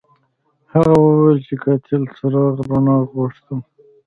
[0.73, 3.55] هغه وویل چې قاتل د څراغ رڼا غوښته.